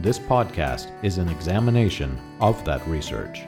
This 0.00 0.18
podcast 0.18 0.90
is 1.04 1.18
an 1.18 1.28
examination 1.28 2.18
of 2.40 2.62
that 2.64 2.86
research. 2.86 3.42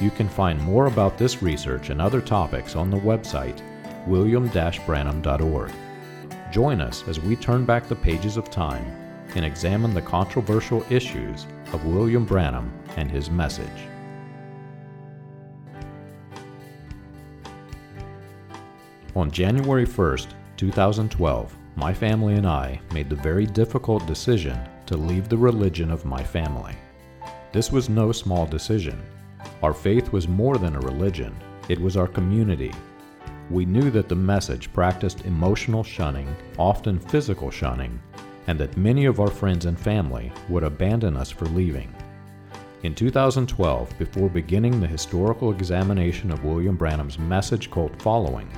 You 0.00 0.10
can 0.10 0.28
find 0.28 0.62
more 0.62 0.86
about 0.86 1.18
this 1.18 1.42
research 1.42 1.90
and 1.90 2.00
other 2.00 2.20
topics 2.20 2.76
on 2.76 2.88
the 2.88 2.96
website 2.96 3.60
william-branham.org. 4.06 5.72
Join 6.52 6.80
us 6.80 7.06
as 7.08 7.20
we 7.20 7.36
turn 7.36 7.64
back 7.64 7.88
the 7.88 7.96
pages 7.96 8.36
of 8.36 8.48
time 8.48 8.84
and 9.34 9.44
examine 9.44 9.92
the 9.92 10.00
controversial 10.00 10.84
issues 10.88 11.46
of 11.72 11.84
William 11.84 12.24
Branham 12.24 12.72
and 12.96 13.10
his 13.10 13.28
message. 13.28 13.66
On 19.14 19.30
January 19.30 19.84
1st, 19.84 20.28
2012, 20.56 21.54
my 21.76 21.92
family 21.92 22.34
and 22.34 22.46
I 22.46 22.80
made 22.94 23.10
the 23.10 23.16
very 23.16 23.46
difficult 23.46 24.06
decision 24.06 24.58
to 24.88 24.96
leave 24.96 25.28
the 25.28 25.36
religion 25.36 25.90
of 25.90 26.06
my 26.06 26.22
family. 26.22 26.74
This 27.52 27.70
was 27.70 27.90
no 27.90 28.10
small 28.10 28.46
decision. 28.46 29.00
Our 29.62 29.74
faith 29.74 30.12
was 30.12 30.26
more 30.26 30.56
than 30.56 30.74
a 30.74 30.80
religion, 30.80 31.36
it 31.68 31.78
was 31.78 31.96
our 31.96 32.08
community. 32.08 32.72
We 33.50 33.66
knew 33.66 33.90
that 33.90 34.08
the 34.08 34.14
message 34.14 34.72
practiced 34.72 35.26
emotional 35.26 35.84
shunning, 35.84 36.34
often 36.58 36.98
physical 36.98 37.50
shunning, 37.50 38.00
and 38.46 38.58
that 38.58 38.78
many 38.78 39.04
of 39.04 39.20
our 39.20 39.30
friends 39.30 39.66
and 39.66 39.78
family 39.78 40.32
would 40.48 40.64
abandon 40.64 41.18
us 41.18 41.30
for 41.30 41.44
leaving. 41.46 41.94
In 42.82 42.94
2012, 42.94 43.98
before 43.98 44.30
beginning 44.30 44.80
the 44.80 44.86
historical 44.86 45.50
examination 45.50 46.30
of 46.30 46.44
William 46.44 46.76
Branham's 46.76 47.18
message 47.18 47.70
cult 47.70 48.00
following, 48.00 48.48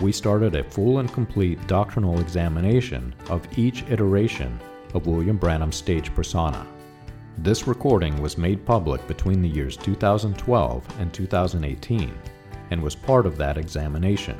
we 0.00 0.10
started 0.10 0.56
a 0.56 0.64
full 0.64 0.98
and 0.98 1.12
complete 1.12 1.64
doctrinal 1.68 2.18
examination 2.18 3.14
of 3.30 3.46
each 3.56 3.84
iteration 3.90 4.58
of 4.94 5.06
William 5.06 5.36
Branham's 5.36 5.76
stage 5.76 6.14
persona. 6.14 6.66
This 7.38 7.66
recording 7.66 8.20
was 8.20 8.36
made 8.36 8.66
public 8.66 9.06
between 9.06 9.42
the 9.42 9.48
years 9.48 9.76
2012 9.76 11.00
and 11.00 11.12
2018 11.12 12.12
and 12.70 12.82
was 12.82 12.94
part 12.94 13.26
of 13.26 13.36
that 13.36 13.56
examination. 13.56 14.36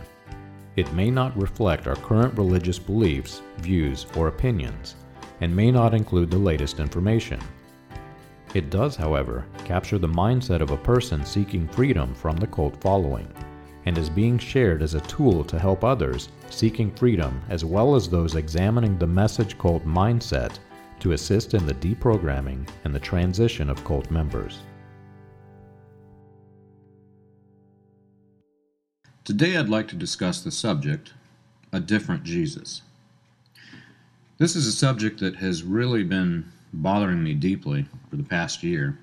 It 0.76 0.92
may 0.92 1.10
not 1.10 1.36
reflect 1.36 1.86
our 1.86 1.96
current 1.96 2.36
religious 2.36 2.78
beliefs, 2.78 3.42
views, 3.58 4.06
or 4.16 4.28
opinions, 4.28 4.96
and 5.40 5.54
may 5.54 5.70
not 5.70 5.94
include 5.94 6.30
the 6.30 6.38
latest 6.38 6.80
information. 6.80 7.40
It 8.54 8.70
does, 8.70 8.96
however, 8.96 9.44
capture 9.64 9.98
the 9.98 10.08
mindset 10.08 10.60
of 10.60 10.70
a 10.70 10.76
person 10.76 11.24
seeking 11.24 11.68
freedom 11.68 12.14
from 12.14 12.36
the 12.36 12.46
cult 12.46 12.80
following 12.80 13.28
and 13.88 13.96
is 13.96 14.10
being 14.10 14.36
shared 14.36 14.82
as 14.82 14.92
a 14.92 15.00
tool 15.00 15.42
to 15.42 15.58
help 15.58 15.82
others 15.82 16.28
seeking 16.50 16.90
freedom 16.90 17.40
as 17.48 17.64
well 17.64 17.94
as 17.94 18.06
those 18.06 18.34
examining 18.34 18.98
the 18.98 19.06
message 19.06 19.56
cult 19.56 19.82
mindset 19.86 20.58
to 21.00 21.12
assist 21.12 21.54
in 21.54 21.64
the 21.64 21.72
deprogramming 21.72 22.68
and 22.84 22.94
the 22.94 23.00
transition 23.00 23.70
of 23.70 23.82
cult 23.84 24.10
members. 24.10 24.58
Today 29.24 29.56
I'd 29.56 29.70
like 29.70 29.88
to 29.88 29.96
discuss 29.96 30.42
the 30.42 30.50
subject, 30.50 31.14
a 31.72 31.80
different 31.80 32.24
Jesus. 32.24 32.82
This 34.36 34.54
is 34.54 34.66
a 34.66 34.72
subject 34.72 35.18
that 35.20 35.36
has 35.36 35.62
really 35.62 36.04
been 36.04 36.52
bothering 36.74 37.24
me 37.24 37.32
deeply 37.32 37.86
for 38.10 38.16
the 38.16 38.22
past 38.22 38.62
year 38.62 38.98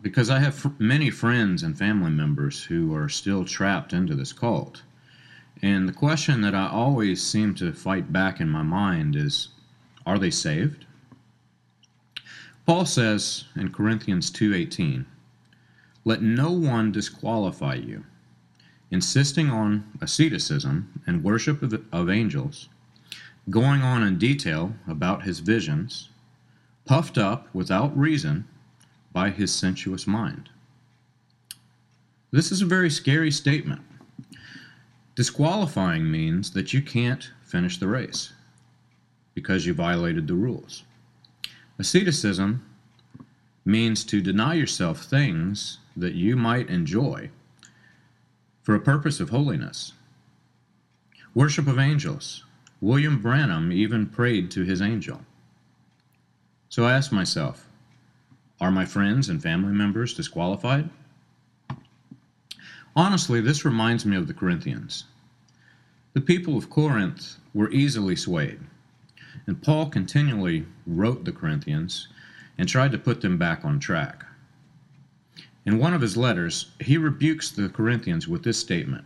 because 0.00 0.30
I 0.30 0.38
have 0.38 0.78
many 0.80 1.10
friends 1.10 1.62
and 1.62 1.76
family 1.76 2.10
members 2.10 2.64
who 2.64 2.94
are 2.94 3.08
still 3.08 3.44
trapped 3.44 3.92
into 3.92 4.14
this 4.14 4.32
cult. 4.32 4.82
And 5.62 5.88
the 5.88 5.92
question 5.92 6.40
that 6.40 6.54
I 6.54 6.68
always 6.68 7.22
seem 7.22 7.54
to 7.56 7.72
fight 7.72 8.12
back 8.12 8.40
in 8.40 8.48
my 8.48 8.62
mind 8.62 9.16
is 9.16 9.48
are 10.06 10.18
they 10.18 10.30
saved? 10.30 10.86
Paul 12.66 12.86
says 12.86 13.44
in 13.54 13.72
Corinthians 13.72 14.30
2:18, 14.30 15.04
"Let 16.04 16.22
no 16.22 16.50
one 16.50 16.92
disqualify 16.92 17.74
you, 17.74 18.04
insisting 18.90 19.50
on 19.50 19.84
asceticism 20.00 21.02
and 21.06 21.22
worship 21.22 21.62
of, 21.62 21.82
of 21.92 22.08
angels, 22.08 22.68
going 23.50 23.82
on 23.82 24.02
in 24.02 24.16
detail 24.16 24.76
about 24.86 25.24
his 25.24 25.40
visions, 25.40 26.08
puffed 26.86 27.18
up 27.18 27.54
without 27.54 27.96
reason 27.96 28.46
by 29.14 29.30
his 29.30 29.54
sensuous 29.54 30.06
mind. 30.06 30.50
This 32.30 32.52
is 32.52 32.60
a 32.60 32.66
very 32.66 32.90
scary 32.90 33.30
statement. 33.30 33.80
Disqualifying 35.14 36.10
means 36.10 36.50
that 36.50 36.74
you 36.74 36.82
can't 36.82 37.30
finish 37.42 37.78
the 37.78 37.86
race 37.86 38.32
because 39.34 39.64
you 39.64 39.72
violated 39.72 40.26
the 40.26 40.34
rules. 40.34 40.82
Asceticism 41.78 42.62
means 43.64 44.04
to 44.04 44.20
deny 44.20 44.54
yourself 44.54 45.02
things 45.02 45.78
that 45.96 46.14
you 46.14 46.36
might 46.36 46.68
enjoy 46.68 47.30
for 48.62 48.74
a 48.74 48.80
purpose 48.80 49.20
of 49.20 49.30
holiness. 49.30 49.92
Worship 51.34 51.68
of 51.68 51.78
angels. 51.78 52.44
William 52.80 53.22
Branham 53.22 53.70
even 53.70 54.06
prayed 54.06 54.50
to 54.50 54.64
his 54.64 54.82
angel. 54.82 55.20
So 56.68 56.84
I 56.84 56.94
asked 56.94 57.12
myself, 57.12 57.68
are 58.64 58.70
my 58.70 58.86
friends 58.86 59.28
and 59.28 59.42
family 59.42 59.74
members 59.74 60.14
disqualified? 60.14 60.88
Honestly, 62.96 63.42
this 63.42 63.62
reminds 63.62 64.06
me 64.06 64.16
of 64.16 64.26
the 64.26 64.32
Corinthians. 64.32 65.04
The 66.14 66.22
people 66.22 66.56
of 66.56 66.70
Corinth 66.70 67.36
were 67.52 67.70
easily 67.70 68.16
swayed, 68.16 68.60
and 69.46 69.62
Paul 69.62 69.90
continually 69.90 70.64
wrote 70.86 71.26
the 71.26 71.32
Corinthians 71.32 72.08
and 72.56 72.66
tried 72.66 72.92
to 72.92 72.98
put 72.98 73.20
them 73.20 73.36
back 73.36 73.66
on 73.66 73.80
track. 73.80 74.24
In 75.66 75.78
one 75.78 75.92
of 75.92 76.00
his 76.00 76.16
letters, 76.16 76.70
he 76.80 76.96
rebukes 76.96 77.50
the 77.50 77.68
Corinthians 77.68 78.26
with 78.26 78.44
this 78.44 78.58
statement 78.58 79.04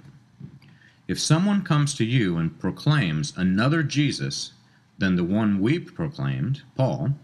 If 1.08 1.18
someone 1.18 1.62
comes 1.62 1.94
to 1.94 2.04
you 2.04 2.36
and 2.36 2.60
proclaims 2.60 3.32
another 3.36 3.82
Jesus 3.82 4.52
than 4.98 5.16
the 5.16 5.24
one 5.24 5.58
we 5.58 5.80
proclaimed, 5.80 6.62
Paul, 6.76 7.14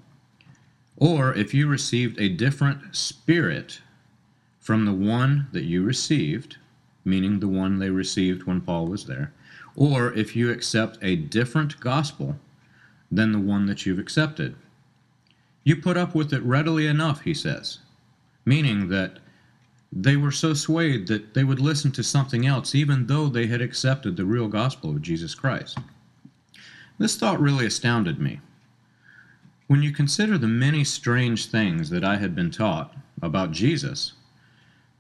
or 0.97 1.35
if 1.35 1.53
you 1.53 1.67
received 1.67 2.21
a 2.21 2.29
different 2.29 2.95
spirit 2.95 3.81
from 4.61 4.85
the 4.85 4.93
one 4.93 5.49
that 5.53 5.65
you 5.65 5.83
received, 5.83 6.57
meaning 7.05 7.41
the 7.41 7.49
one 7.49 7.79
they 7.79 7.91
received 7.91 8.45
when 8.45 8.61
Paul 8.61 8.87
was 8.87 9.07
there, 9.07 9.33
or 9.77 10.13
if 10.15 10.37
you 10.37 10.51
accept 10.51 10.99
a 11.03 11.17
different 11.17 11.79
gospel 11.81 12.39
than 13.11 13.33
the 13.33 13.39
one 13.39 13.67
that 13.67 13.85
you've 13.85 13.99
accepted. 13.99 14.55
You 15.65 15.77
put 15.77 15.97
up 15.97 16.15
with 16.15 16.33
it 16.33 16.43
readily 16.43 16.87
enough, 16.87 17.23
he 17.23 17.35
says, 17.35 17.79
meaning 18.45 18.89
that 18.89 19.19
they 19.93 20.17
were 20.17 20.33
so 20.33 20.55
swayed 20.55 21.07
that 21.07 21.35
they 21.35 21.45
would 21.45 21.61
listen 21.61 21.93
to 21.93 22.03
something 22.03 22.47
else 22.47 22.75
even 22.75 23.07
though 23.07 23.29
they 23.29 23.47
had 23.47 23.63
accepted 23.63 24.17
the 24.17 24.25
real 24.25 24.49
gospel 24.49 24.91
of 24.91 25.03
Jesus 25.03 25.35
Christ. 25.35 25.79
This 26.99 27.17
thought 27.17 27.41
really 27.41 27.67
astounded 27.67 28.19
me. 28.19 28.41
When 29.67 29.83
you 29.83 29.93
consider 29.93 30.37
the 30.37 30.47
many 30.47 30.85
strange 30.85 31.47
things 31.47 31.89
that 31.91 32.05
I 32.05 32.17
had 32.17 32.35
been 32.35 32.51
taught 32.51 32.95
about 33.23 33.53
Jesus 33.53 34.13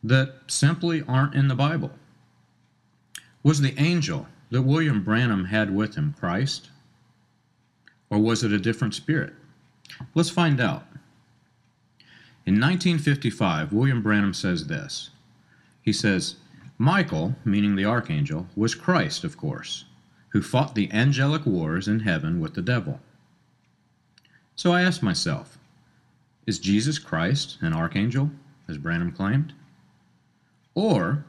that 0.02 0.34
simply 0.46 1.02
aren't 1.06 1.34
in 1.34 1.48
the 1.48 1.54
Bible, 1.54 1.90
was 3.42 3.60
the 3.60 3.78
angel 3.78 4.26
that 4.50 4.62
William 4.62 5.04
Branham 5.04 5.44
had 5.44 5.74
with 5.74 5.96
him 5.96 6.14
Christ? 6.18 6.70
Or 8.08 8.18
was 8.18 8.42
it 8.42 8.52
a 8.52 8.58
different 8.58 8.94
spirit? 8.94 9.34
Let's 10.14 10.30
find 10.30 10.60
out. 10.60 10.86
In 12.46 12.54
1955, 12.54 13.72
William 13.72 14.02
Branham 14.02 14.32
says 14.32 14.66
this. 14.66 15.10
He 15.82 15.92
says, 15.92 16.36
Michael, 16.78 17.36
meaning 17.44 17.76
the 17.76 17.84
archangel, 17.84 18.46
was 18.56 18.74
Christ, 18.74 19.24
of 19.24 19.36
course, 19.36 19.84
who 20.30 20.40
fought 20.40 20.74
the 20.74 20.90
angelic 20.92 21.44
wars 21.44 21.86
in 21.86 22.00
heaven 22.00 22.40
with 22.40 22.54
the 22.54 22.62
devil. 22.62 23.00
So 24.56 24.72
I 24.72 24.82
asked 24.82 25.02
myself, 25.02 25.58
is 26.46 26.58
Jesus 26.58 26.98
Christ 26.98 27.58
an 27.60 27.72
archangel, 27.72 28.30
as 28.68 28.78
Branham 28.78 29.12
claimed? 29.12 29.52
Or 30.74 31.24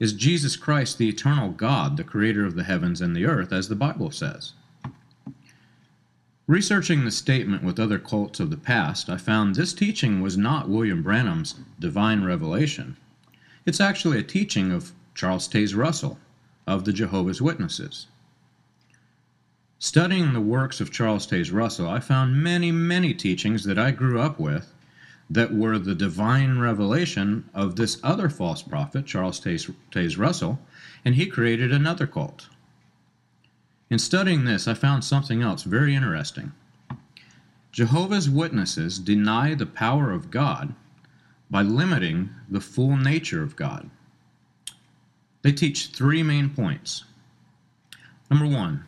is 0.00 0.12
Jesus 0.12 0.56
Christ 0.56 0.98
the 0.98 1.08
eternal 1.08 1.50
God, 1.50 1.96
the 1.96 2.04
creator 2.04 2.44
of 2.44 2.56
the 2.56 2.64
heavens 2.64 3.00
and 3.00 3.14
the 3.14 3.26
earth, 3.26 3.52
as 3.52 3.68
the 3.68 3.76
Bible 3.76 4.10
says? 4.10 4.52
Researching 6.46 7.04
the 7.04 7.10
statement 7.10 7.62
with 7.62 7.80
other 7.80 7.98
cults 7.98 8.38
of 8.38 8.50
the 8.50 8.56
past, 8.56 9.08
I 9.08 9.16
found 9.16 9.54
this 9.54 9.72
teaching 9.72 10.20
was 10.20 10.36
not 10.36 10.68
William 10.68 11.02
Branham's 11.02 11.54
divine 11.78 12.22
revelation. 12.22 12.96
It's 13.64 13.80
actually 13.80 14.18
a 14.18 14.22
teaching 14.22 14.70
of 14.70 14.92
Charles 15.14 15.48
Taze 15.48 15.74
Russell 15.74 16.18
of 16.66 16.84
the 16.84 16.92
Jehovah's 16.92 17.40
Witnesses. 17.40 18.08
Studying 19.84 20.32
the 20.32 20.40
works 20.40 20.80
of 20.80 20.90
Charles 20.90 21.26
Taze 21.26 21.52
Russell, 21.52 21.90
I 21.90 22.00
found 22.00 22.42
many, 22.42 22.72
many 22.72 23.12
teachings 23.12 23.64
that 23.64 23.78
I 23.78 23.90
grew 23.90 24.18
up 24.18 24.40
with 24.40 24.72
that 25.28 25.52
were 25.54 25.78
the 25.78 25.94
divine 25.94 26.58
revelation 26.58 27.50
of 27.52 27.76
this 27.76 28.00
other 28.02 28.30
false 28.30 28.62
prophet, 28.62 29.04
Charles 29.04 29.38
Taze, 29.38 29.70
Taze 29.90 30.16
Russell, 30.16 30.58
and 31.04 31.16
he 31.16 31.26
created 31.26 31.70
another 31.70 32.06
cult. 32.06 32.48
In 33.90 33.98
studying 33.98 34.46
this, 34.46 34.66
I 34.66 34.72
found 34.72 35.04
something 35.04 35.42
else 35.42 35.64
very 35.64 35.94
interesting. 35.94 36.52
Jehovah's 37.70 38.30
Witnesses 38.30 38.98
deny 38.98 39.54
the 39.54 39.66
power 39.66 40.12
of 40.12 40.30
God 40.30 40.74
by 41.50 41.60
limiting 41.60 42.30
the 42.48 42.62
full 42.62 42.96
nature 42.96 43.42
of 43.42 43.54
God. 43.54 43.90
They 45.42 45.52
teach 45.52 45.88
three 45.88 46.22
main 46.22 46.48
points. 46.48 47.04
Number 48.30 48.46
one, 48.46 48.86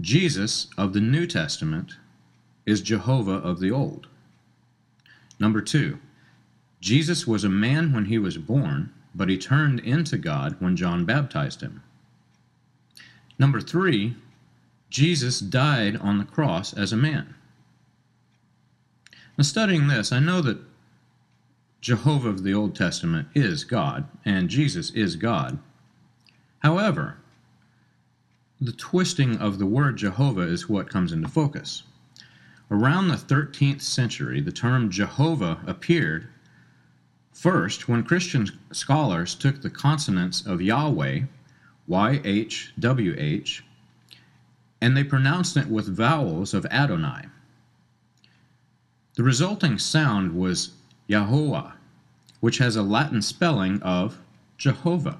Jesus 0.00 0.66
of 0.76 0.92
the 0.92 1.00
New 1.00 1.26
Testament 1.26 1.92
is 2.66 2.80
Jehovah 2.80 3.32
of 3.32 3.60
the 3.60 3.70
Old. 3.70 4.08
Number 5.38 5.60
two, 5.60 5.98
Jesus 6.80 7.26
was 7.26 7.44
a 7.44 7.48
man 7.48 7.92
when 7.92 8.06
he 8.06 8.18
was 8.18 8.36
born, 8.36 8.92
but 9.14 9.28
he 9.28 9.38
turned 9.38 9.80
into 9.80 10.18
God 10.18 10.56
when 10.58 10.76
John 10.76 11.04
baptized 11.04 11.60
him. 11.60 11.82
Number 13.38 13.60
three, 13.60 14.16
Jesus 14.90 15.40
died 15.40 15.96
on 15.96 16.18
the 16.18 16.24
cross 16.24 16.72
as 16.72 16.92
a 16.92 16.96
man. 16.96 17.34
Now, 19.36 19.42
studying 19.42 19.88
this, 19.88 20.12
I 20.12 20.20
know 20.20 20.40
that 20.42 20.58
Jehovah 21.80 22.28
of 22.28 22.44
the 22.44 22.54
Old 22.54 22.74
Testament 22.74 23.28
is 23.34 23.64
God, 23.64 24.06
and 24.24 24.48
Jesus 24.48 24.90
is 24.90 25.16
God. 25.16 25.58
However, 26.60 27.18
the 28.64 28.72
twisting 28.72 29.36
of 29.36 29.58
the 29.58 29.66
word 29.66 29.96
Jehovah 29.96 30.40
is 30.40 30.70
what 30.70 30.88
comes 30.88 31.12
into 31.12 31.28
focus. 31.28 31.82
Around 32.70 33.08
the 33.08 33.16
13th 33.16 33.82
century, 33.82 34.40
the 34.40 34.52
term 34.52 34.90
Jehovah 34.90 35.60
appeared 35.66 36.28
first 37.30 37.88
when 37.88 38.02
Christian 38.04 38.46
scholars 38.72 39.34
took 39.34 39.60
the 39.60 39.68
consonants 39.68 40.46
of 40.46 40.62
Yahweh, 40.62 41.24
YHWH, 41.90 43.60
and 44.80 44.96
they 44.96 45.04
pronounced 45.04 45.58
it 45.58 45.66
with 45.66 45.94
vowels 45.94 46.54
of 46.54 46.64
Adonai. 46.70 47.26
The 49.16 49.24
resulting 49.24 49.78
sound 49.78 50.34
was 50.34 50.72
Yahuwah, 51.08 51.72
which 52.40 52.58
has 52.58 52.76
a 52.76 52.82
Latin 52.82 53.20
spelling 53.20 53.82
of 53.82 54.22
Jehovah. 54.56 55.18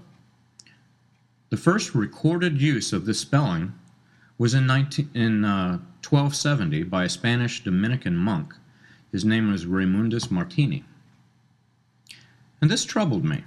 The 1.55 1.61
first 1.61 1.95
recorded 1.95 2.61
use 2.61 2.93
of 2.93 3.07
this 3.07 3.21
spelling 3.21 3.75
was 4.39 4.55
in, 4.55 4.67
19, 4.67 5.11
in 5.15 5.45
uh, 5.45 5.79
1270 6.03 6.83
by 6.83 7.05
a 7.05 7.09
Spanish 7.09 7.63
Dominican 7.63 8.17
monk. 8.17 8.53
His 9.13 9.25
name 9.25 9.53
was 9.53 9.65
Raymundus 9.65 10.33
Martini. 10.33 10.83
And 12.61 12.69
this 12.69 12.85
troubled 12.85 13.25
me. 13.25 13.45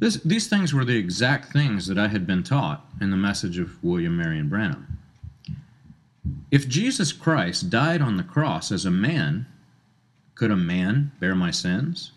This, 0.00 0.16
these 0.24 0.48
things 0.48 0.74
were 0.74 0.84
the 0.84 0.96
exact 0.96 1.52
things 1.52 1.86
that 1.86 1.96
I 1.96 2.08
had 2.08 2.26
been 2.26 2.42
taught 2.42 2.84
in 3.00 3.12
the 3.12 3.16
message 3.16 3.60
of 3.60 3.80
William 3.84 4.16
Marion 4.16 4.48
Branham. 4.48 4.98
If 6.50 6.68
Jesus 6.68 7.12
Christ 7.12 7.70
died 7.70 8.02
on 8.02 8.16
the 8.16 8.24
cross 8.24 8.72
as 8.72 8.84
a 8.84 8.90
man, 8.90 9.46
could 10.34 10.50
a 10.50 10.56
man 10.56 11.12
bear 11.20 11.36
my 11.36 11.52
sins? 11.52 12.10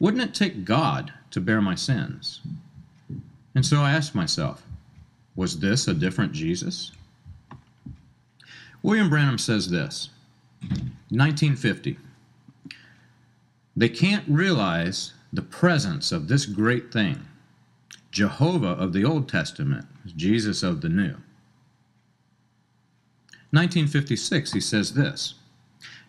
Wouldn't 0.00 0.24
it 0.24 0.34
take 0.34 0.64
God 0.64 1.12
to 1.30 1.40
bear 1.40 1.62
my 1.62 1.76
sins? 1.76 2.40
And 3.58 3.66
so 3.66 3.82
I 3.82 3.90
asked 3.90 4.14
myself, 4.14 4.62
was 5.34 5.58
this 5.58 5.88
a 5.88 5.92
different 5.92 6.30
Jesus? 6.30 6.92
William 8.84 9.10
Branham 9.10 9.36
says 9.36 9.68
this 9.68 10.10
1950. 11.10 11.98
They 13.76 13.88
can't 13.88 14.24
realize 14.28 15.12
the 15.32 15.42
presence 15.42 16.12
of 16.12 16.28
this 16.28 16.46
great 16.46 16.92
thing 16.92 17.26
Jehovah 18.12 18.80
of 18.80 18.92
the 18.92 19.04
Old 19.04 19.28
Testament, 19.28 19.86
Jesus 20.06 20.62
of 20.62 20.80
the 20.80 20.88
New. 20.88 21.16
1956, 23.50 24.52
he 24.52 24.60
says 24.60 24.94
this 24.94 25.34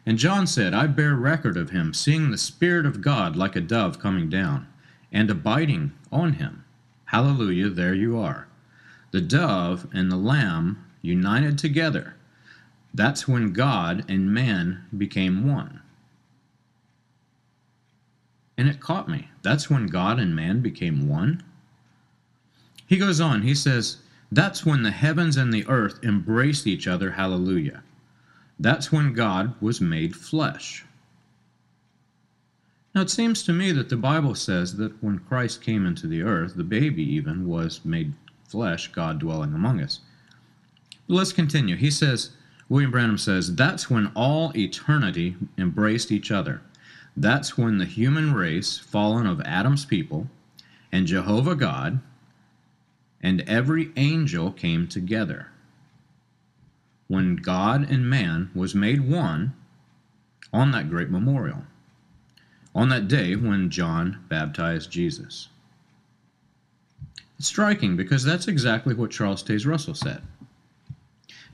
And 0.05 0.19
John 0.19 0.45
said, 0.45 0.75
I 0.75 0.85
bear 0.85 1.15
record 1.15 1.57
of 1.57 1.71
him, 1.71 1.95
seeing 1.95 2.29
the 2.29 2.37
Spirit 2.37 2.85
of 2.85 3.01
God 3.01 3.35
like 3.35 3.55
a 3.55 3.59
dove 3.59 3.97
coming 3.97 4.29
down, 4.29 4.67
and 5.11 5.31
abiding 5.31 5.93
on 6.11 6.33
him. 6.33 6.63
Hallelujah, 7.09 7.69
there 7.69 7.95
you 7.95 8.19
are. 8.19 8.47
The 9.09 9.21
dove 9.21 9.87
and 9.91 10.11
the 10.11 10.15
lamb 10.15 10.85
united 11.01 11.57
together. 11.57 12.13
That's 12.93 13.27
when 13.27 13.51
God 13.51 14.05
and 14.07 14.31
man 14.31 14.85
became 14.95 15.51
one. 15.51 15.81
And 18.59 18.69
it 18.69 18.79
caught 18.79 19.09
me. 19.09 19.29
That's 19.41 19.71
when 19.71 19.87
God 19.87 20.19
and 20.19 20.35
man 20.35 20.61
became 20.61 21.09
one. 21.09 21.41
He 22.85 22.97
goes 22.97 23.19
on, 23.19 23.41
he 23.41 23.55
says, 23.55 23.97
That's 24.31 24.63
when 24.63 24.83
the 24.83 24.91
heavens 24.91 25.35
and 25.35 25.51
the 25.51 25.65
earth 25.67 25.99
embraced 26.03 26.67
each 26.67 26.87
other. 26.87 27.09
Hallelujah. 27.09 27.81
That's 28.59 28.91
when 28.91 29.13
God 29.13 29.55
was 29.59 29.81
made 29.81 30.15
flesh. 30.15 30.85
Now, 32.99 33.03
it 33.03 33.09
seems 33.09 33.43
to 33.43 33.53
me 33.53 33.71
that 33.71 33.87
the 33.87 33.95
Bible 33.95 34.35
says 34.35 34.75
that 34.75 35.01
when 35.01 35.19
Christ 35.19 35.61
came 35.61 35.85
into 35.85 36.05
the 36.05 36.21
earth, 36.21 36.57
the 36.57 36.65
baby 36.65 37.01
even 37.01 37.47
was 37.47 37.79
made 37.85 38.11
flesh, 38.43 38.89
God 38.89 39.19
dwelling 39.19 39.53
among 39.53 39.79
us. 39.79 40.01
But 41.07 41.13
let's 41.13 41.31
continue. 41.31 41.77
He 41.77 41.91
says, 41.91 42.31
William 42.67 42.91
Branham 42.91 43.17
says, 43.17 43.55
that's 43.55 43.89
when 43.89 44.11
all 44.15 44.51
eternity 44.53 45.37
embraced 45.57 46.11
each 46.11 46.29
other. 46.29 46.59
That's 47.15 47.57
when 47.57 47.77
the 47.77 47.85
human 47.85 48.33
race, 48.33 48.77
fallen 48.77 49.25
of 49.25 49.39
Adam's 49.45 49.85
people, 49.85 50.27
and 50.91 51.07
Jehovah 51.07 51.55
God, 51.55 52.01
and 53.21 53.47
every 53.47 53.93
angel 53.95 54.51
came 54.51 54.89
together. 54.89 55.47
When 57.07 57.37
God 57.37 57.89
and 57.89 58.09
man 58.09 58.51
was 58.53 58.75
made 58.75 59.09
one 59.09 59.53
on 60.51 60.71
that 60.71 60.89
great 60.89 61.09
memorial, 61.09 61.63
on 62.79 62.87
that 62.87 63.09
day 63.09 63.35
when 63.35 63.69
John 63.69 64.23
baptized 64.29 64.89
Jesus. 64.89 65.49
It's 67.37 67.47
striking 67.47 67.97
because 67.97 68.23
that's 68.23 68.47
exactly 68.47 68.93
what 68.95 69.11
Charles 69.11 69.43
Taze 69.43 69.67
Russell 69.67 69.93
said. 69.93 70.21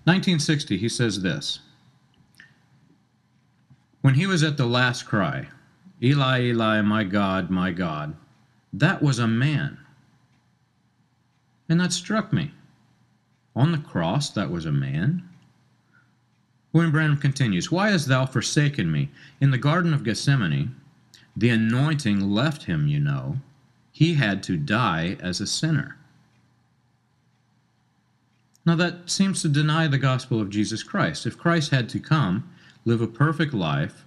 1960, 0.03 0.77
he 0.77 0.88
says 0.88 1.24
this 1.24 1.62
when 4.01 4.13
he 4.13 4.27
was 4.27 4.44
at 4.44 4.55
the 4.55 4.67
last 4.67 5.08
cry, 5.08 5.48
Eli, 6.00 6.41
Eli, 6.41 6.82
my 6.82 7.03
God, 7.03 7.50
my 7.50 7.72
God, 7.72 8.15
that 8.74 9.01
was 9.01 9.17
a 9.17 9.27
man. 9.27 9.79
And 11.70 11.79
that 11.79 11.91
struck 11.91 12.32
me. 12.34 12.51
On 13.55 13.72
the 13.72 13.79
cross, 13.79 14.29
that 14.29 14.51
was 14.51 14.67
a 14.67 14.72
man. 14.72 15.27
William 16.72 16.91
Branham 16.91 17.17
continues, 17.17 17.72
Why 17.72 17.89
hast 17.89 18.08
thou 18.08 18.27
forsaken 18.27 18.91
me? 18.91 19.10
In 19.41 19.50
the 19.50 19.58
Garden 19.58 19.91
of 19.91 20.03
Gethsemane, 20.03 20.75
the 21.36 21.50
anointing 21.50 22.20
left 22.20 22.63
him, 22.63 22.88
you 22.88 23.00
know. 23.00 23.38
He 23.92 24.15
had 24.15 24.44
to 24.44 24.58
die 24.58 25.18
as 25.20 25.39
a 25.39 25.48
sinner. 25.48 25.98
Now, 28.65 28.75
that 28.75 29.10
seems 29.10 29.42
to 29.42 29.50
deny 29.50 29.88
the 29.88 29.98
gospel 29.98 30.42
of 30.42 30.50
Jesus 30.50 30.82
Christ. 30.82 31.25
If 31.25 31.38
Christ 31.38 31.72
had 31.72 31.88
to 31.89 32.00
come 32.00 32.50
live 32.84 33.01
a 33.01 33.08
perfect 33.08 33.54
life, 33.54 34.06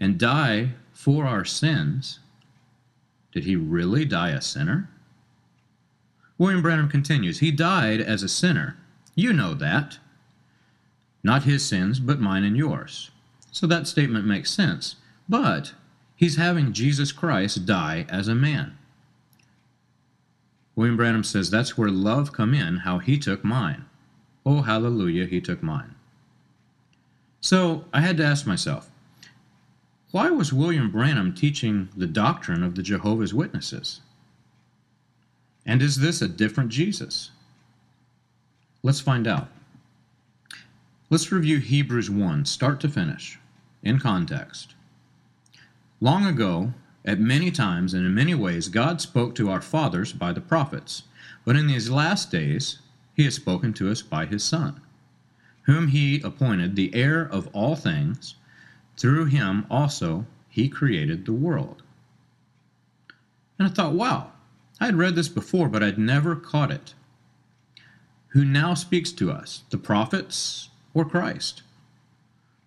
and 0.00 0.18
die 0.18 0.70
for 0.92 1.26
our 1.26 1.44
sins, 1.44 2.20
did 3.32 3.44
he 3.44 3.56
really 3.56 4.04
die 4.04 4.30
a 4.30 4.40
sinner? 4.40 4.88
William 6.38 6.62
Branham 6.62 6.88
continues 6.88 7.40
He 7.40 7.50
died 7.50 8.00
as 8.00 8.22
a 8.22 8.28
sinner. 8.28 8.76
You 9.14 9.32
know 9.32 9.54
that. 9.54 9.98
Not 11.24 11.42
his 11.42 11.64
sins, 11.64 11.98
but 11.98 12.20
mine 12.20 12.44
and 12.44 12.56
yours. 12.56 13.10
So 13.50 13.66
that 13.66 13.88
statement 13.88 14.24
makes 14.24 14.50
sense. 14.50 14.96
but 15.28 15.72
he's 16.18 16.36
having 16.36 16.72
Jesus 16.72 17.12
Christ 17.12 17.64
die 17.64 18.04
as 18.08 18.26
a 18.26 18.34
man. 18.34 18.76
William 20.74 20.96
Branham 20.96 21.22
says 21.22 21.48
that's 21.48 21.78
where 21.78 21.90
love 21.90 22.32
come 22.32 22.52
in, 22.52 22.78
how 22.78 22.98
he 22.98 23.18
took 23.18 23.44
mine. 23.44 23.84
Oh, 24.44 24.62
hallelujah, 24.62 25.26
he 25.26 25.40
took 25.40 25.62
mine. 25.62 25.94
So 27.40 27.84
I 27.92 28.00
had 28.00 28.16
to 28.16 28.24
ask 28.24 28.46
myself, 28.46 28.90
why 30.10 30.30
was 30.30 30.52
William 30.52 30.90
Branham 30.90 31.34
teaching 31.34 31.88
the 31.96 32.06
doctrine 32.06 32.64
of 32.64 32.74
the 32.74 32.82
Jehovah's 32.82 33.32
Witnesses? 33.32 34.00
And 35.64 35.82
is 35.82 35.98
this 35.98 36.20
a 36.20 36.28
different 36.28 36.70
Jesus? 36.70 37.30
Let's 38.82 39.00
find 39.00 39.28
out. 39.28 39.48
Let's 41.10 41.30
review 41.30 41.58
Hebrews 41.58 42.10
1, 42.10 42.44
start 42.44 42.80
to 42.80 42.88
finish, 42.88 43.38
in 43.84 44.00
context. 44.00 44.74
Long 46.00 46.26
ago, 46.26 46.74
at 47.04 47.18
many 47.18 47.50
times 47.50 47.92
and 47.92 48.06
in 48.06 48.14
many 48.14 48.34
ways, 48.34 48.68
God 48.68 49.00
spoke 49.00 49.34
to 49.34 49.50
our 49.50 49.60
fathers 49.60 50.12
by 50.12 50.32
the 50.32 50.40
prophets, 50.40 51.02
but 51.44 51.56
in 51.56 51.66
these 51.66 51.90
last 51.90 52.30
days, 52.30 52.78
He 53.14 53.24
has 53.24 53.34
spoken 53.34 53.72
to 53.74 53.90
us 53.90 54.00
by 54.00 54.26
His 54.26 54.44
Son, 54.44 54.80
whom 55.62 55.88
He 55.88 56.20
appointed 56.20 56.76
the 56.76 56.94
heir 56.94 57.22
of 57.22 57.48
all 57.52 57.74
things. 57.74 58.36
Through 58.96 59.26
Him 59.26 59.66
also 59.70 60.26
He 60.48 60.68
created 60.68 61.24
the 61.24 61.32
world. 61.32 61.82
And 63.58 63.66
I 63.66 63.70
thought, 63.70 63.94
wow, 63.94 64.32
I 64.80 64.86
had 64.86 64.96
read 64.96 65.16
this 65.16 65.28
before, 65.28 65.68
but 65.68 65.82
I'd 65.82 65.98
never 65.98 66.36
caught 66.36 66.70
it. 66.70 66.94
Who 68.28 68.44
now 68.44 68.74
speaks 68.74 69.10
to 69.12 69.32
us, 69.32 69.64
the 69.70 69.78
prophets 69.78 70.68
or 70.94 71.04
Christ? 71.04 71.62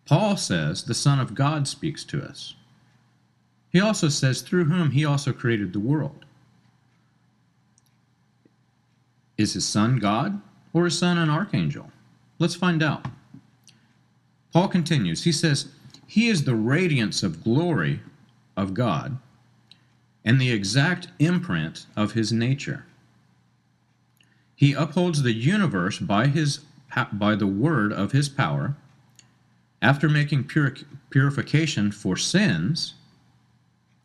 Paul 0.06 0.36
says 0.36 0.84
the 0.84 0.94
Son 0.94 1.20
of 1.20 1.36
God 1.36 1.68
speaks 1.68 2.04
to 2.06 2.22
us. 2.22 2.56
He 3.72 3.80
also 3.80 4.10
says, 4.10 4.42
through 4.42 4.66
whom 4.66 4.92
he 4.92 5.06
also 5.06 5.32
created 5.32 5.72
the 5.72 5.80
world. 5.80 6.26
Is 9.38 9.54
his 9.54 9.66
son 9.66 9.98
God 9.98 10.42
or 10.74 10.86
his 10.86 10.98
son 10.98 11.18
an 11.18 11.30
archangel? 11.30 11.92
Let's 12.38 12.56
find 12.56 12.84
out. 12.84 13.06
Paul 14.52 14.68
continues. 14.68 15.24
He 15.24 15.32
says, 15.32 15.70
He 16.06 16.28
is 16.28 16.44
the 16.44 16.56
radiance 16.56 17.24
of 17.24 17.44
glory 17.44 18.02
of 18.58 18.74
God 18.74 19.18
and 20.26 20.40
the 20.40 20.52
exact 20.52 21.08
imprint 21.20 21.86
of 21.96 22.12
his 22.12 22.32
nature. 22.32 22.86
He 24.56 24.74
upholds 24.74 25.24
the 25.24 25.34
universe 25.34 25.98
by, 25.98 26.28
his, 26.28 26.60
by 27.14 27.36
the 27.36 27.48
word 27.48 27.92
of 27.94 28.12
his 28.12 28.30
power. 28.30 28.76
After 29.82 30.08
making 30.08 30.44
purification 31.10 31.92
for 31.92 32.16
sins, 32.16 32.94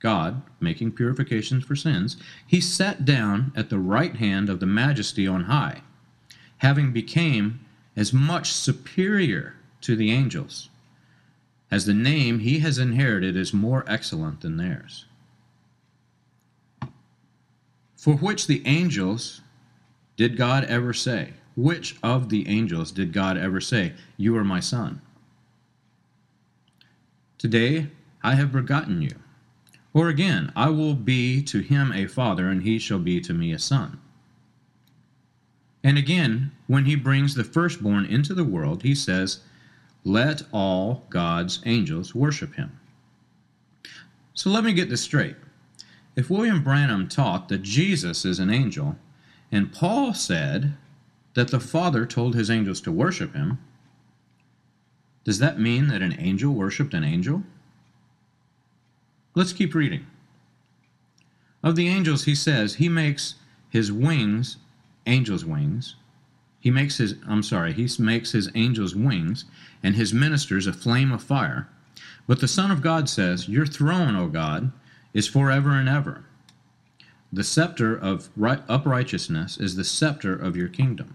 God, 0.07 0.43
making 0.61 0.93
purifications 0.93 1.65
for 1.65 1.75
sins, 1.75 2.17
he 2.47 2.61
sat 2.61 3.05
down 3.05 3.53
at 3.57 3.71
the 3.71 3.79
right 3.79 4.17
hand 4.17 4.49
of 4.49 4.61
the 4.61 4.67
majesty 4.67 5.27
on 5.27 5.45
high, 5.45 5.83
having 6.59 6.93
became 6.93 7.61
as 7.97 8.13
much 8.13 8.53
superior 8.53 9.55
to 9.81 9.97
the 9.97 10.13
angels, 10.13 10.69
as 11.71 11.87
the 11.87 11.95
name 11.95 12.39
he 12.39 12.61
has 12.61 12.79
inherited 12.79 13.37
is 13.37 13.53
more 13.53 13.85
excellent 13.89 14.41
than 14.43 14.57
theirs 14.57 15.07
for 18.07 18.15
which 18.15 18.47
the 18.47 18.63
angels 18.67 19.41
did 20.17 20.37
God 20.37 20.63
ever 20.67 20.93
say? 20.93 21.33
Which 21.57 21.97
of 22.05 22.29
the 22.29 22.47
angels 22.47 22.93
did 22.93 23.13
God 23.13 23.37
ever 23.37 23.61
say, 23.61 23.95
You 24.17 24.37
are 24.37 24.45
my 24.45 24.61
son? 24.61 25.03
Today 27.37 27.89
I 28.23 28.37
have 28.37 28.53
begotten 28.53 29.03
you. 29.03 29.11
Or 29.97 30.11
again, 30.11 30.53
I 30.55 30.69
will 30.69 30.93
be 30.93 31.43
to 31.45 31.61
him 31.61 31.91
a 31.91 32.07
father, 32.07 32.51
and 32.51 32.63
he 32.63 32.79
shall 32.79 32.99
be 32.99 33.19
to 33.23 33.33
me 33.33 33.51
a 33.53 33.59
son. 33.59 33.99
And 35.83 35.97
again, 35.97 36.53
when 36.67 36.85
he 36.85 36.97
brings 36.97 37.35
the 37.35 37.45
firstborn 37.45 38.05
into 38.05 38.35
the 38.35 38.45
world, 38.45 38.83
he 38.83 38.95
says, 38.95 39.41
Let 40.05 40.43
all 40.53 41.07
God's 41.09 41.63
angels 41.65 42.15
worship 42.15 42.57
him. 42.57 42.79
So 44.35 44.51
let 44.51 44.65
me 44.65 44.75
get 44.75 44.91
this 44.91 45.01
straight. 45.01 45.37
If 46.15 46.29
William 46.29 46.63
Branham 46.63 47.09
taught 47.09 47.49
that 47.49 47.63
Jesus 47.63 48.27
is 48.27 48.39
an 48.39 48.51
angel, 48.51 48.97
and 49.51 49.73
Paul 49.73 50.13
said 50.13 50.77
that 51.33 51.49
the 51.49 51.59
Father 51.59 52.05
told 52.05 52.35
his 52.35 52.51
angels 52.51 52.83
to 52.83 52.93
worship 52.93 53.35
him, 53.35 53.59
does 55.25 55.39
that 55.39 55.59
mean 55.59 55.89
that 55.89 56.03
an 56.03 56.17
angel 56.21 56.53
worshiped 56.53 56.93
an 56.93 57.03
angel? 57.03 57.45
Let's 59.37 59.53
keep 59.53 59.75
reading. 59.75 60.07
Of 61.63 61.77
the 61.77 61.89
angels, 61.89 62.25
he 62.25 62.35
says, 62.35 62.77
he 62.77 62.89
makes 62.89 63.35
his 63.69 63.93
wings 63.93 64.57
angels' 65.05 65.45
wings. 65.45 65.95
He 66.59 66.71
makes 66.71 66.97
his, 66.97 67.17
I'm 67.29 67.43
sorry, 67.43 67.75
he 67.75 67.87
makes 67.99 68.33
his 68.33 68.51
angels' 68.55 68.97
wings 68.97 69.45
and 69.83 69.95
his 69.95 70.15
ministers 70.15 70.67
a 70.67 70.73
flame 70.73 71.13
of 71.13 71.23
fire. 71.23 71.69
But 72.27 72.41
the 72.41 72.49
Son 72.49 72.71
of 72.71 72.81
God 72.81 73.11
says, 73.11 73.47
Your 73.47 73.67
throne, 73.67 74.17
O 74.17 74.27
God, 74.29 74.73
is 75.13 75.29
forever 75.29 75.73
and 75.73 75.87
ever. 75.87 76.25
The 77.31 77.45
scepter 77.45 77.95
of 77.95 78.31
right, 78.37 78.63
uprightness 78.71 79.59
is 79.59 79.77
the 79.77 79.85
scepter 79.85 80.35
of 80.35 80.57
your 80.57 80.69
kingdom. 80.69 81.15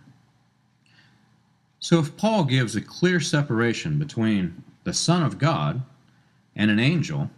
So, 1.80 1.98
if 1.98 2.16
Paul 2.18 2.44
gives 2.44 2.76
a 2.76 2.82
clear 2.82 3.20
separation 3.20 3.98
between 3.98 4.64
the 4.84 4.94
Son 4.94 5.24
of 5.24 5.40
God 5.40 5.82
and 6.56 6.70
an 6.70 6.80
angel, 6.80 7.32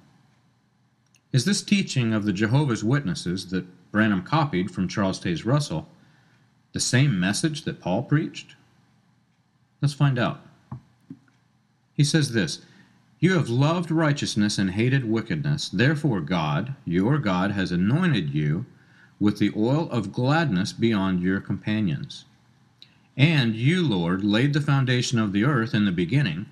is 1.34 1.44
this 1.44 1.62
teaching 1.62 2.14
of 2.14 2.24
the 2.24 2.32
Jehovah's 2.32 2.84
Witnesses 2.84 3.50
that 3.50 3.66
Branham 3.92 4.22
copied 4.22 4.72
from 4.72 4.88
Charles 4.88 5.20
Taze 5.20 5.46
Russell 5.46 5.90
the 6.72 6.80
same 6.80 7.20
message 7.20 7.64
that 7.64 7.82
Paul 7.82 8.04
preached? 8.04 8.56
Let's 9.82 9.94
find 9.94 10.18
out. 10.18 10.46
He 11.94 12.04
says 12.04 12.32
this 12.32 12.62
you 13.20 13.36
have 13.36 13.50
loved 13.50 13.90
righteousness 13.90 14.58
and 14.58 14.72
hated 14.72 15.06
wickedness. 15.06 15.70
Therefore, 15.70 16.20
God, 16.20 16.76
your 16.84 17.18
God, 17.18 17.52
has 17.52 17.72
anointed 17.72 18.34
you 18.34 18.66
with 19.18 19.40
the 19.40 19.54
oil 19.56 19.90
of 19.92 20.12
gladness 20.12 20.74
beyond 20.74 21.22
your 21.22 21.40
companions. 21.40 22.26
And 23.16 23.56
you, 23.56 23.88
Lord, 23.88 24.26
laid 24.26 24.52
the 24.52 24.60
foundation 24.60 25.20
of 25.20 25.32
the 25.32 25.46
earth 25.46 25.74
in 25.74 25.86
the 25.86 25.92
beginning, 25.94 26.48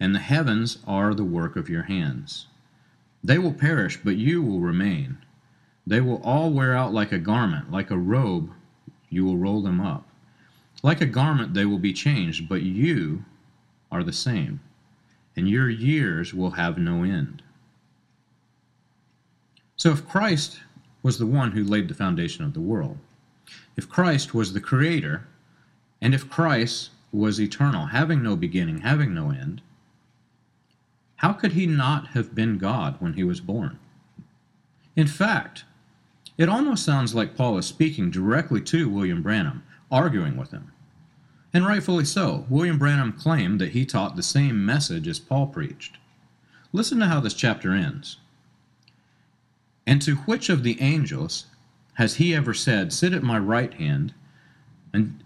and 0.00 0.14
the 0.14 0.20
heavens 0.20 0.78
are 0.86 1.12
the 1.12 1.22
work 1.22 1.54
of 1.54 1.68
your 1.68 1.82
hands. 1.82 2.46
They 3.22 3.38
will 3.38 3.52
perish, 3.52 3.98
but 4.02 4.16
you 4.16 4.42
will 4.42 4.60
remain. 4.60 5.18
They 5.86 6.00
will 6.00 6.22
all 6.22 6.50
wear 6.50 6.74
out 6.74 6.92
like 6.92 7.12
a 7.12 7.18
garment, 7.18 7.70
like 7.70 7.90
a 7.90 7.98
robe, 7.98 8.50
you 9.08 9.24
will 9.24 9.36
roll 9.36 9.62
them 9.62 9.80
up. 9.80 10.06
Like 10.82 11.00
a 11.00 11.06
garment, 11.06 11.52
they 11.52 11.66
will 11.66 11.78
be 11.78 11.92
changed, 11.92 12.48
but 12.48 12.62
you 12.62 13.24
are 13.90 14.02
the 14.02 14.12
same 14.12 14.60
and 15.36 15.48
your 15.48 15.70
years 15.70 16.34
will 16.34 16.52
have 16.52 16.78
no 16.78 17.02
end. 17.02 17.42
So, 19.76 19.90
if 19.90 20.06
Christ 20.06 20.60
was 21.02 21.18
the 21.18 21.26
one 21.26 21.52
who 21.52 21.64
laid 21.64 21.88
the 21.88 21.94
foundation 21.94 22.44
of 22.44 22.52
the 22.52 22.60
world, 22.60 22.98
if 23.76 23.88
Christ 23.88 24.34
was 24.34 24.52
the 24.52 24.60
Creator, 24.60 25.26
and 26.02 26.14
if 26.14 26.28
Christ 26.28 26.90
was 27.12 27.40
eternal, 27.40 27.86
having 27.86 28.22
no 28.22 28.36
beginning, 28.36 28.82
having 28.82 29.14
no 29.14 29.30
end, 29.30 29.62
could 31.40 31.52
he 31.52 31.66
not 31.66 32.08
have 32.08 32.34
been 32.34 32.58
God 32.58 32.96
when 33.00 33.14
he 33.14 33.24
was 33.24 33.40
born? 33.40 33.78
In 34.94 35.06
fact, 35.06 35.64
it 36.36 36.48
almost 36.48 36.84
sounds 36.84 37.14
like 37.14 37.36
Paul 37.36 37.58
is 37.58 37.66
speaking 37.66 38.10
directly 38.10 38.60
to 38.62 38.88
William 38.88 39.22
Branham, 39.22 39.62
arguing 39.90 40.36
with 40.36 40.50
him. 40.50 40.72
And 41.52 41.66
rightfully 41.66 42.04
so. 42.04 42.46
William 42.48 42.78
Branham 42.78 43.12
claimed 43.12 43.60
that 43.60 43.72
he 43.72 43.84
taught 43.84 44.16
the 44.16 44.22
same 44.22 44.64
message 44.64 45.08
as 45.08 45.18
Paul 45.18 45.46
preached. 45.46 45.96
Listen 46.72 46.98
to 47.00 47.06
how 47.06 47.20
this 47.20 47.34
chapter 47.34 47.72
ends. 47.72 48.18
And 49.86 50.00
to 50.02 50.16
which 50.16 50.48
of 50.48 50.62
the 50.62 50.80
angels 50.80 51.46
has 51.94 52.16
he 52.16 52.34
ever 52.34 52.54
said, 52.54 52.92
Sit 52.92 53.12
at 53.12 53.22
my 53.22 53.38
right 53.38 53.74
hand 53.74 54.14
and, 54.92 55.22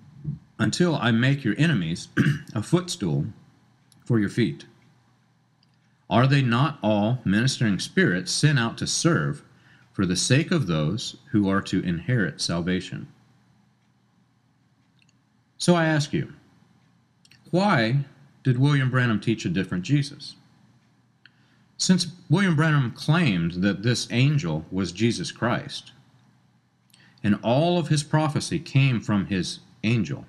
until 0.58 0.96
I 0.96 1.10
make 1.10 1.44
your 1.44 1.54
enemies 1.58 2.08
a 2.54 2.62
footstool 2.62 3.26
for 4.04 4.18
your 4.18 4.30
feet? 4.30 4.64
Are 6.10 6.26
they 6.26 6.42
not 6.42 6.78
all 6.82 7.20
ministering 7.24 7.78
spirits 7.78 8.30
sent 8.30 8.58
out 8.58 8.76
to 8.78 8.86
serve 8.86 9.42
for 9.92 10.04
the 10.04 10.16
sake 10.16 10.50
of 10.50 10.66
those 10.66 11.16
who 11.30 11.48
are 11.48 11.62
to 11.62 11.82
inherit 11.82 12.40
salvation? 12.40 13.08
So 15.56 15.74
I 15.74 15.86
ask 15.86 16.12
you, 16.12 16.32
why 17.50 18.04
did 18.42 18.58
William 18.58 18.90
Branham 18.90 19.20
teach 19.20 19.44
a 19.44 19.48
different 19.48 19.84
Jesus? 19.84 20.36
Since 21.78 22.08
William 22.28 22.54
Branham 22.54 22.92
claimed 22.92 23.62
that 23.62 23.82
this 23.82 24.06
angel 24.10 24.66
was 24.70 24.92
Jesus 24.92 25.32
Christ, 25.32 25.92
and 27.22 27.38
all 27.42 27.78
of 27.78 27.88
his 27.88 28.02
prophecy 28.02 28.58
came 28.58 29.00
from 29.00 29.26
his 29.26 29.60
angel, 29.82 30.26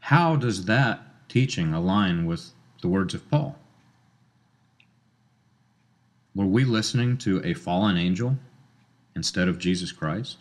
how 0.00 0.36
does 0.36 0.64
that 0.64 1.28
teaching 1.28 1.74
align 1.74 2.24
with 2.24 2.52
the 2.80 2.88
words 2.88 3.12
of 3.12 3.30
Paul? 3.30 3.59
Were 6.34 6.46
we 6.46 6.64
listening 6.64 7.18
to 7.18 7.44
a 7.44 7.54
fallen 7.54 7.96
angel 7.96 8.36
instead 9.16 9.48
of 9.48 9.58
Jesus 9.58 9.90
Christ? 9.90 10.38